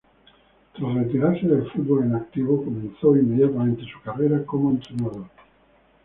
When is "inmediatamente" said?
3.15-3.83